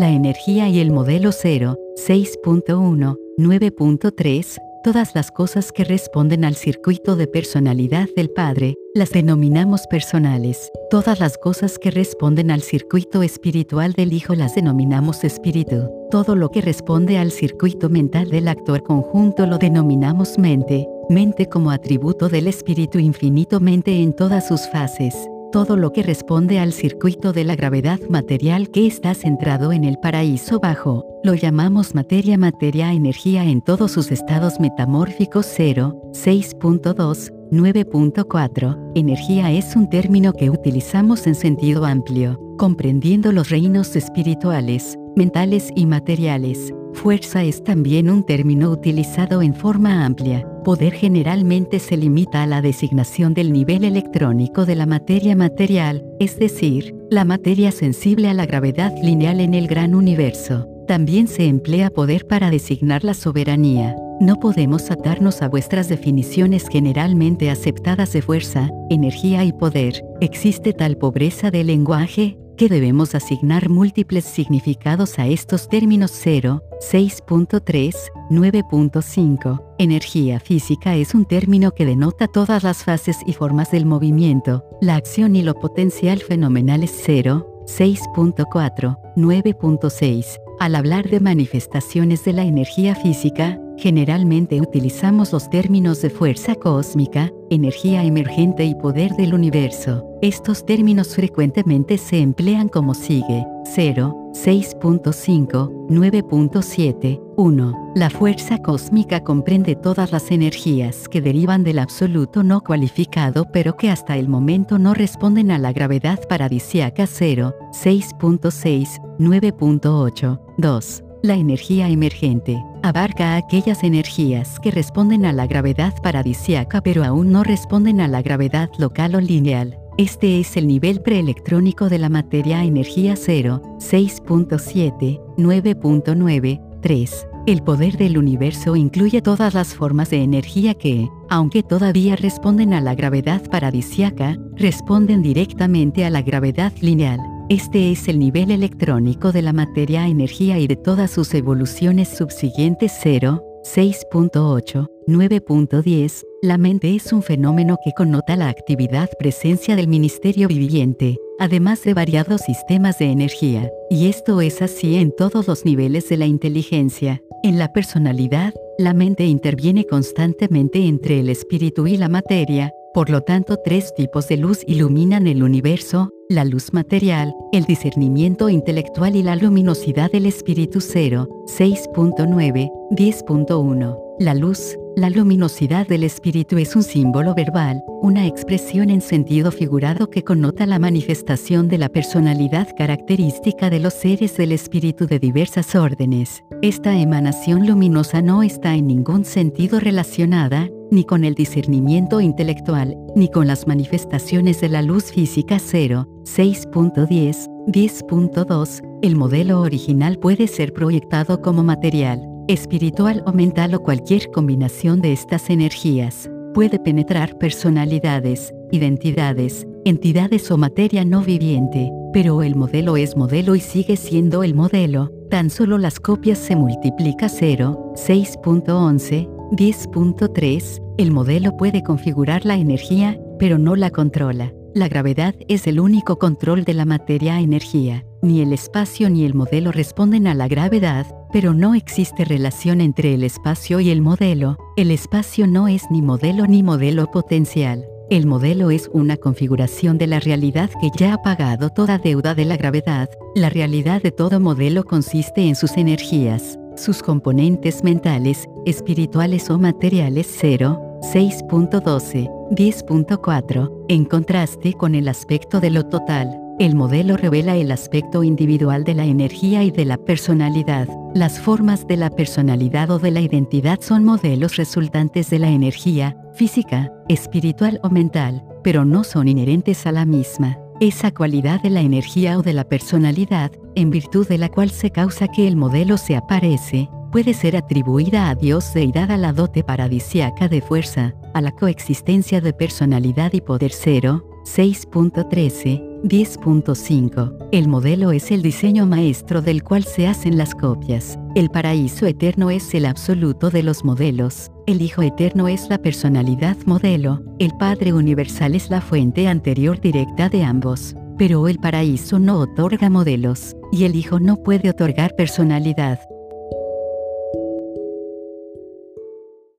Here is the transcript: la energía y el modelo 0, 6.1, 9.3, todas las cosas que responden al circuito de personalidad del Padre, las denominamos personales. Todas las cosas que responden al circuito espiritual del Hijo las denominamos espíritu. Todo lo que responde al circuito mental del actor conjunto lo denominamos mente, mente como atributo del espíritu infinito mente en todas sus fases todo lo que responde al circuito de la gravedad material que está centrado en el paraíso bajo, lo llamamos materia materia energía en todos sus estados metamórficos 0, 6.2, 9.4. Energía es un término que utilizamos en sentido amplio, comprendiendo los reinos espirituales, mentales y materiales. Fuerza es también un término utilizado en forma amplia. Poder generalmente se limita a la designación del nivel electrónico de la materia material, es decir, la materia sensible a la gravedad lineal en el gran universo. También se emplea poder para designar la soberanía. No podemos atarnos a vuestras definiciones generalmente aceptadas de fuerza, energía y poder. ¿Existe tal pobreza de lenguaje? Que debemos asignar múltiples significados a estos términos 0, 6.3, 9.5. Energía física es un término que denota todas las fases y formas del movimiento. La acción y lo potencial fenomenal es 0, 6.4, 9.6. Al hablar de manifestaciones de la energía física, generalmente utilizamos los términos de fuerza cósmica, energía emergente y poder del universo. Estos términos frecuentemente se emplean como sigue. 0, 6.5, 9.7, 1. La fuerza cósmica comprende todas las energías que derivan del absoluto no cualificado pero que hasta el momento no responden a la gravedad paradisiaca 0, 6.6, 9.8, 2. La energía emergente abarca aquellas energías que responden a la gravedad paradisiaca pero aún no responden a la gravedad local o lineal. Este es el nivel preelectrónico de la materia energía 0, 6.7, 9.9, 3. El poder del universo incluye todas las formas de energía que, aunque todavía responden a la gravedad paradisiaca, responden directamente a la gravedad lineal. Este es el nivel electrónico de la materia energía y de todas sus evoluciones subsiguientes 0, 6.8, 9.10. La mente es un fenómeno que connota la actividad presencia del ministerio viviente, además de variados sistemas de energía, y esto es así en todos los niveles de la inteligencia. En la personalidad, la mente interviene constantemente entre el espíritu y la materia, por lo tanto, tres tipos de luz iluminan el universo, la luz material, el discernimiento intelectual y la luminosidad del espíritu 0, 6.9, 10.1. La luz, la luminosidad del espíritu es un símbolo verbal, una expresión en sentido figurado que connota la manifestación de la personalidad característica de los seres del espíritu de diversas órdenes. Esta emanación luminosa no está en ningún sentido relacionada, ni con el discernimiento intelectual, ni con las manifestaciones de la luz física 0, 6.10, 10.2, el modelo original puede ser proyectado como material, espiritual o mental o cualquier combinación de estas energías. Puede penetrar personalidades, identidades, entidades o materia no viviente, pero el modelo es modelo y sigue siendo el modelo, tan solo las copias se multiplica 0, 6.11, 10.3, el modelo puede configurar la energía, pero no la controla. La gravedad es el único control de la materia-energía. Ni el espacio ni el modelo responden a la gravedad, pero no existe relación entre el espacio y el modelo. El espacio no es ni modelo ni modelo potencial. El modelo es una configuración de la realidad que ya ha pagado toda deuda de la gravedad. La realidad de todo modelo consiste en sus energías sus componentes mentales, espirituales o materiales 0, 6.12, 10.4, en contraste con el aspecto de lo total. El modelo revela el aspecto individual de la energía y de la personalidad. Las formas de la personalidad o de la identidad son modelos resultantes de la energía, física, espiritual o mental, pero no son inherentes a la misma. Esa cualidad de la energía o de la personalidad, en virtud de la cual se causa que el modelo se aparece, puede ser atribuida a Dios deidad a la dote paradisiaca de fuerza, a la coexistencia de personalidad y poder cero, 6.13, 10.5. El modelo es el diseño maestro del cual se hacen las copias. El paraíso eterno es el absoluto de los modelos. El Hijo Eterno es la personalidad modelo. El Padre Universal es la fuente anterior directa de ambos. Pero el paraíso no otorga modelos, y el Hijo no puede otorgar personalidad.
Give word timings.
la 0.00 0.08
energía 0.08 0.66
y 0.70 0.80
el 0.80 0.90
modelo 0.90 1.30
0, 1.30 1.76
6.1, 2.08 3.18
9.3, 3.36 4.58
todas 4.82 5.14
las 5.14 5.30
cosas 5.30 5.72
que 5.72 5.84
responden 5.84 6.46
al 6.46 6.54
circuito 6.54 7.16
de 7.16 7.26
personalidad 7.26 8.08
del 8.16 8.30
Padre, 8.30 8.76
las 8.94 9.10
denominamos 9.10 9.86
personales. 9.88 10.70
Todas 10.90 11.20
las 11.20 11.36
cosas 11.36 11.78
que 11.78 11.90
responden 11.90 12.50
al 12.50 12.62
circuito 12.62 13.22
espiritual 13.22 13.92
del 13.92 14.14
Hijo 14.14 14.34
las 14.34 14.54
denominamos 14.54 15.22
espíritu. 15.22 15.90
Todo 16.10 16.34
lo 16.34 16.48
que 16.48 16.62
responde 16.62 17.18
al 17.18 17.30
circuito 17.30 17.90
mental 17.90 18.30
del 18.30 18.48
actor 18.48 18.82
conjunto 18.82 19.46
lo 19.46 19.58
denominamos 19.58 20.38
mente, 20.38 20.88
mente 21.10 21.46
como 21.46 21.70
atributo 21.70 22.30
del 22.30 22.46
espíritu 22.46 22.98
infinito 22.98 23.60
mente 23.60 24.02
en 24.02 24.14
todas 24.14 24.48
sus 24.48 24.66
fases 24.70 25.14
todo 25.50 25.76
lo 25.76 25.92
que 25.92 26.02
responde 26.02 26.58
al 26.58 26.72
circuito 26.72 27.32
de 27.32 27.44
la 27.44 27.56
gravedad 27.56 28.00
material 28.08 28.70
que 28.70 28.86
está 28.86 29.14
centrado 29.14 29.72
en 29.72 29.84
el 29.84 29.98
paraíso 29.98 30.60
bajo, 30.60 31.04
lo 31.24 31.34
llamamos 31.34 31.94
materia 31.94 32.38
materia 32.38 32.92
energía 32.92 33.44
en 33.44 33.60
todos 33.60 33.92
sus 33.92 34.10
estados 34.10 34.60
metamórficos 34.60 35.46
0, 35.54 36.00
6.2, 36.12 37.32
9.4. 37.50 38.92
Energía 38.94 39.50
es 39.50 39.74
un 39.76 39.90
término 39.90 40.32
que 40.32 40.50
utilizamos 40.50 41.26
en 41.26 41.34
sentido 41.34 41.84
amplio, 41.84 42.38
comprendiendo 42.56 43.32
los 43.32 43.50
reinos 43.50 43.96
espirituales, 43.96 44.96
mentales 45.16 45.70
y 45.74 45.86
materiales. 45.86 46.72
Fuerza 46.92 47.42
es 47.44 47.62
también 47.64 48.10
un 48.10 48.24
término 48.24 48.70
utilizado 48.70 49.42
en 49.42 49.54
forma 49.54 50.04
amplia. 50.04 50.46
Poder 50.70 50.92
generalmente 50.92 51.80
se 51.80 51.96
limita 51.96 52.44
a 52.44 52.46
la 52.46 52.62
designación 52.62 53.34
del 53.34 53.52
nivel 53.52 53.82
electrónico 53.82 54.66
de 54.66 54.76
la 54.76 54.86
materia 54.86 55.34
material, 55.34 56.04
es 56.20 56.38
decir, 56.38 56.94
la 57.10 57.24
materia 57.24 57.72
sensible 57.72 58.28
a 58.28 58.34
la 58.34 58.46
gravedad 58.46 58.94
lineal 59.02 59.40
en 59.40 59.54
el 59.54 59.66
gran 59.66 59.96
universo. 59.96 60.68
También 60.86 61.26
se 61.26 61.46
emplea 61.46 61.90
poder 61.90 62.28
para 62.28 62.52
designar 62.52 63.02
la 63.02 63.14
soberanía. 63.14 63.96
No 64.20 64.36
podemos 64.36 64.92
atarnos 64.92 65.42
a 65.42 65.48
vuestras 65.48 65.88
definiciones 65.88 66.68
generalmente 66.70 67.50
aceptadas 67.50 68.12
de 68.12 68.22
fuerza, 68.22 68.70
energía 68.90 69.42
y 69.42 69.52
poder. 69.52 70.04
¿Existe 70.20 70.72
tal 70.72 70.96
pobreza 70.96 71.50
de 71.50 71.64
lenguaje? 71.64 72.38
Que 72.60 72.68
debemos 72.68 73.14
asignar 73.14 73.70
múltiples 73.70 74.26
significados 74.26 75.18
a 75.18 75.26
estos 75.26 75.66
términos 75.66 76.10
0, 76.12 76.62
6.3, 76.92 77.94
9.5. 78.28 79.64
Energía 79.78 80.40
física 80.40 80.94
es 80.94 81.14
un 81.14 81.24
término 81.24 81.72
que 81.72 81.86
denota 81.86 82.28
todas 82.28 82.62
las 82.62 82.84
fases 82.84 83.16
y 83.24 83.32
formas 83.32 83.70
del 83.70 83.86
movimiento. 83.86 84.62
La 84.82 84.96
acción 84.96 85.36
y 85.36 85.42
lo 85.42 85.54
potencial 85.54 86.18
fenomenal 86.18 86.82
es 86.82 86.92
0, 87.02 87.64
6.4, 87.64 88.98
9.6. 89.16 90.49
Al 90.60 90.74
hablar 90.74 91.08
de 91.08 91.20
manifestaciones 91.20 92.22
de 92.26 92.34
la 92.34 92.42
energía 92.42 92.94
física, 92.94 93.58
generalmente 93.78 94.60
utilizamos 94.60 95.32
los 95.32 95.48
términos 95.48 96.02
de 96.02 96.10
fuerza 96.10 96.54
cósmica, 96.54 97.32
energía 97.48 98.04
emergente 98.04 98.66
y 98.66 98.74
poder 98.74 99.12
del 99.12 99.32
universo. 99.32 100.04
Estos 100.20 100.66
términos 100.66 101.14
frecuentemente 101.14 101.96
se 101.96 102.18
emplean 102.18 102.68
como 102.68 102.92
sigue. 102.92 103.46
0, 103.74 104.32
6.5, 104.34 105.88
9.7, 105.88 107.22
1. 107.38 107.92
La 107.94 108.10
fuerza 108.10 108.58
cósmica 108.58 109.24
comprende 109.24 109.76
todas 109.76 110.12
las 110.12 110.30
energías 110.30 111.08
que 111.08 111.22
derivan 111.22 111.64
del 111.64 111.78
absoluto 111.78 112.42
no 112.42 112.60
cualificado 112.60 113.46
pero 113.50 113.78
que 113.78 113.88
hasta 113.88 114.18
el 114.18 114.28
momento 114.28 114.78
no 114.78 114.92
responden 114.92 115.52
a 115.52 115.58
la 115.58 115.72
gravedad 115.72 116.20
paradisiaca 116.28 117.06
0, 117.06 117.54
6.6, 117.72 119.09
9.8, 119.20 120.40
2. 120.56 121.04
La 121.22 121.34
energía 121.34 121.90
emergente 121.90 122.58
abarca 122.82 123.36
aquellas 123.36 123.84
energías 123.84 124.58
que 124.60 124.70
responden 124.70 125.26
a 125.26 125.34
la 125.34 125.46
gravedad 125.46 125.94
paradisiaca 126.02 126.80
pero 126.80 127.04
aún 127.04 127.30
no 127.30 127.44
responden 127.44 128.00
a 128.00 128.08
la 128.08 128.22
gravedad 128.22 128.70
local 128.78 129.14
o 129.14 129.20
lineal. 129.20 129.78
Este 129.98 130.40
es 130.40 130.56
el 130.56 130.66
nivel 130.66 131.02
preelectrónico 131.02 131.90
de 131.90 131.98
la 131.98 132.08
materia 132.08 132.64
energía 132.64 133.14
0, 133.14 133.60
6.7, 133.78 135.20
9.9, 135.36 136.80
3. 136.80 137.26
El 137.46 137.62
poder 137.62 137.98
del 137.98 138.16
universo 138.16 138.74
incluye 138.74 139.20
todas 139.20 139.52
las 139.52 139.74
formas 139.74 140.08
de 140.08 140.22
energía 140.22 140.72
que, 140.72 141.10
aunque 141.28 141.62
todavía 141.62 142.16
responden 142.16 142.72
a 142.72 142.80
la 142.80 142.94
gravedad 142.94 143.42
paradisiaca, 143.50 144.38
responden 144.56 145.20
directamente 145.20 146.06
a 146.06 146.10
la 146.10 146.22
gravedad 146.22 146.72
lineal. 146.80 147.20
Este 147.50 147.90
es 147.90 148.06
el 148.06 148.20
nivel 148.20 148.52
electrónico 148.52 149.32
de 149.32 149.42
la 149.42 149.52
materia 149.52 150.06
energía 150.06 150.60
y 150.60 150.68
de 150.68 150.76
todas 150.76 151.10
sus 151.10 151.34
evoluciones 151.34 152.08
subsiguientes 152.08 152.92
0, 153.02 153.42
6.8, 153.64 154.88
9.10. 155.08 156.22
La 156.42 156.58
mente 156.58 156.94
es 156.94 157.12
un 157.12 157.24
fenómeno 157.24 157.76
que 157.84 157.90
connota 157.90 158.36
la 158.36 158.50
actividad 158.50 159.10
presencia 159.18 159.74
del 159.74 159.88
ministerio 159.88 160.46
viviente, 160.46 161.16
además 161.40 161.82
de 161.82 161.92
variados 161.92 162.42
sistemas 162.42 163.00
de 163.00 163.06
energía, 163.06 163.68
y 163.90 164.06
esto 164.06 164.40
es 164.40 164.62
así 164.62 164.94
en 164.94 165.10
todos 165.10 165.48
los 165.48 165.64
niveles 165.64 166.08
de 166.08 166.18
la 166.18 166.26
inteligencia. 166.26 167.20
En 167.42 167.58
la 167.58 167.72
personalidad, 167.72 168.54
la 168.78 168.94
mente 168.94 169.24
interviene 169.24 169.86
constantemente 169.86 170.86
entre 170.86 171.18
el 171.18 171.28
espíritu 171.28 171.88
y 171.88 171.96
la 171.96 172.08
materia, 172.08 172.70
por 172.92 173.08
lo 173.10 173.22
tanto, 173.22 173.56
tres 173.64 173.94
tipos 173.94 174.26
de 174.28 174.36
luz 174.36 174.62
iluminan 174.66 175.26
el 175.26 175.42
universo, 175.42 176.10
la 176.28 176.44
luz 176.44 176.72
material, 176.72 177.34
el 177.52 177.64
discernimiento 177.64 178.48
intelectual 178.48 179.16
y 179.16 179.22
la 179.22 179.36
luminosidad 179.36 180.10
del 180.10 180.26
espíritu 180.26 180.80
0, 180.80 181.28
6.9, 181.46 182.70
10.1. 182.90 183.98
La 184.18 184.34
luz, 184.34 184.76
la 184.96 185.08
luminosidad 185.08 185.86
del 185.86 186.04
espíritu 186.04 186.58
es 186.58 186.76
un 186.76 186.82
símbolo 186.82 187.34
verbal, 187.34 187.82
una 188.02 188.26
expresión 188.26 188.90
en 188.90 189.00
sentido 189.00 189.50
figurado 189.50 190.10
que 190.10 190.24
connota 190.24 190.66
la 190.66 190.78
manifestación 190.78 191.68
de 191.68 191.78
la 191.78 191.88
personalidad 191.88 192.68
característica 192.76 193.70
de 193.70 193.80
los 193.80 193.94
seres 193.94 194.36
del 194.36 194.52
espíritu 194.52 195.06
de 195.06 195.18
diversas 195.18 195.74
órdenes. 195.74 196.44
Esta 196.60 196.98
emanación 196.98 197.66
luminosa 197.66 198.20
no 198.20 198.42
está 198.42 198.74
en 198.74 198.88
ningún 198.88 199.24
sentido 199.24 199.80
relacionada, 199.80 200.68
ni 200.90 201.04
con 201.04 201.24
el 201.24 201.34
discernimiento 201.34 202.20
intelectual, 202.20 202.96
ni 203.14 203.28
con 203.28 203.46
las 203.46 203.66
manifestaciones 203.66 204.60
de 204.60 204.68
la 204.68 204.82
luz 204.82 205.12
física 205.12 205.58
0, 205.58 206.06
6.10, 206.24 207.46
10.2, 207.66 208.82
el 209.02 209.16
modelo 209.16 209.60
original 209.60 210.18
puede 210.18 210.46
ser 210.48 210.72
proyectado 210.72 211.40
como 211.40 211.62
material, 211.62 212.22
espiritual 212.48 213.22
o 213.26 213.32
mental 213.32 213.74
o 213.74 213.82
cualquier 213.82 214.30
combinación 214.30 215.00
de 215.00 215.12
estas 215.12 215.50
energías. 215.50 216.30
Puede 216.54 216.78
penetrar 216.78 217.38
personalidades, 217.38 218.52
identidades, 218.72 219.66
entidades 219.84 220.50
o 220.50 220.56
materia 220.56 221.04
no 221.04 221.22
viviente, 221.22 221.90
pero 222.12 222.42
el 222.42 222.56
modelo 222.56 222.96
es 222.96 223.16
modelo 223.16 223.54
y 223.54 223.60
sigue 223.60 223.96
siendo 223.96 224.42
el 224.42 224.54
modelo, 224.54 225.12
tan 225.30 225.48
solo 225.48 225.78
las 225.78 226.00
copias 226.00 226.38
se 226.38 226.56
multiplica 226.56 227.28
0, 227.28 227.94
6.11, 227.94 229.39
10.3, 229.50 230.80
el 230.96 231.10
modelo 231.10 231.56
puede 231.56 231.82
configurar 231.82 232.44
la 232.44 232.54
energía, 232.54 233.20
pero 233.38 233.58
no 233.58 233.74
la 233.74 233.90
controla. 233.90 234.52
La 234.74 234.88
gravedad 234.88 235.34
es 235.48 235.66
el 235.66 235.80
único 235.80 236.20
control 236.20 236.62
de 236.62 236.74
la 236.74 236.84
materia-energía. 236.84 238.04
Ni 238.22 238.42
el 238.42 238.52
espacio 238.52 239.10
ni 239.10 239.24
el 239.24 239.34
modelo 239.34 239.72
responden 239.72 240.28
a 240.28 240.34
la 240.34 240.46
gravedad, 240.46 241.04
pero 241.32 241.52
no 241.52 241.74
existe 241.74 242.24
relación 242.24 242.80
entre 242.80 243.12
el 243.14 243.24
espacio 243.24 243.80
y 243.80 243.90
el 243.90 244.02
modelo. 244.02 244.56
El 244.76 244.92
espacio 244.92 245.48
no 245.48 245.66
es 245.66 245.82
ni 245.90 246.00
modelo 246.00 246.46
ni 246.46 246.62
modelo 246.62 247.10
potencial. 247.10 247.84
El 248.08 248.26
modelo 248.26 248.70
es 248.70 248.88
una 248.92 249.16
configuración 249.16 249.98
de 249.98 250.06
la 250.06 250.20
realidad 250.20 250.70
que 250.80 250.90
ya 250.96 251.14
ha 251.14 251.22
pagado 251.22 251.70
toda 251.70 251.98
deuda 251.98 252.36
de 252.36 252.44
la 252.44 252.56
gravedad. 252.56 253.08
La 253.34 253.50
realidad 253.50 254.00
de 254.00 254.12
todo 254.12 254.38
modelo 254.38 254.84
consiste 254.84 255.48
en 255.48 255.56
sus 255.56 255.76
energías 255.76 256.59
sus 256.80 257.02
componentes 257.02 257.84
mentales, 257.84 258.48
espirituales 258.66 259.50
o 259.50 259.58
materiales 259.58 260.26
0, 260.40 261.00
6.12, 261.02 262.28
10.4, 262.50 263.84
en 263.88 264.04
contraste 264.04 264.72
con 264.72 264.94
el 264.94 265.08
aspecto 265.08 265.60
de 265.60 265.70
lo 265.70 265.86
total. 265.86 266.40
El 266.58 266.74
modelo 266.74 267.16
revela 267.16 267.56
el 267.56 267.70
aspecto 267.70 268.22
individual 268.22 268.84
de 268.84 268.94
la 268.94 269.04
energía 269.04 269.62
y 269.62 269.70
de 269.70 269.84
la 269.84 269.96
personalidad. 269.96 270.88
Las 271.14 271.40
formas 271.40 271.86
de 271.86 271.96
la 271.96 272.10
personalidad 272.10 272.90
o 272.90 272.98
de 272.98 273.10
la 273.10 273.20
identidad 273.20 273.80
son 273.80 274.04
modelos 274.04 274.56
resultantes 274.56 275.30
de 275.30 275.38
la 275.38 275.48
energía, 275.48 276.16
física, 276.34 276.92
espiritual 277.08 277.80
o 277.82 277.88
mental, 277.88 278.44
pero 278.62 278.84
no 278.84 279.04
son 279.04 279.28
inherentes 279.28 279.86
a 279.86 279.92
la 279.92 280.04
misma. 280.04 280.58
Esa 280.80 281.12
cualidad 281.12 281.60
de 281.60 281.68
la 281.68 281.82
energía 281.82 282.38
o 282.38 282.42
de 282.42 282.54
la 282.54 282.64
personalidad, 282.64 283.52
en 283.74 283.90
virtud 283.90 284.26
de 284.26 284.38
la 284.38 284.48
cual 284.48 284.70
se 284.70 284.90
causa 284.90 285.28
que 285.28 285.46
el 285.46 285.54
modelo 285.54 285.98
se 285.98 286.16
aparece, 286.16 286.88
puede 287.12 287.34
ser 287.34 287.54
atribuida 287.54 288.30
a 288.30 288.34
Dios 288.34 288.72
deidad 288.72 289.10
a 289.10 289.18
la 289.18 289.34
dote 289.34 289.62
paradisiaca 289.62 290.48
de 290.48 290.62
fuerza, 290.62 291.14
a 291.34 291.42
la 291.42 291.52
coexistencia 291.52 292.40
de 292.40 292.54
personalidad 292.54 293.34
y 293.34 293.42
poder 293.42 293.72
cero, 293.72 294.24
6.13, 294.46 295.89
10.5. 296.04 297.48
El 297.52 297.68
modelo 297.68 298.10
es 298.10 298.30
el 298.30 298.40
diseño 298.40 298.86
maestro 298.86 299.42
del 299.42 299.62
cual 299.62 299.84
se 299.84 300.08
hacen 300.08 300.38
las 300.38 300.54
copias. 300.54 301.18
El 301.34 301.50
paraíso 301.50 302.06
eterno 302.06 302.50
es 302.50 302.74
el 302.74 302.86
absoluto 302.86 303.50
de 303.50 303.62
los 303.62 303.84
modelos. 303.84 304.50
El 304.66 304.80
Hijo 304.80 305.02
Eterno 305.02 305.46
es 305.46 305.68
la 305.68 305.78
personalidad 305.78 306.56
modelo. 306.64 307.22
El 307.38 307.52
Padre 307.58 307.92
Universal 307.92 308.54
es 308.54 308.70
la 308.70 308.80
fuente 308.80 309.28
anterior 309.28 309.80
directa 309.80 310.28
de 310.28 310.42
ambos. 310.42 310.96
Pero 311.18 311.48
el 311.48 311.58
paraíso 311.58 312.18
no 312.18 312.38
otorga 312.38 312.88
modelos, 312.88 313.54
y 313.70 313.84
el 313.84 313.94
Hijo 313.94 314.20
no 314.20 314.36
puede 314.42 314.70
otorgar 314.70 315.14
personalidad. 315.16 316.00